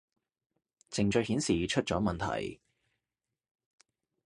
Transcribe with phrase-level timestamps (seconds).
[0.89, 2.59] 程序顯示出咗問題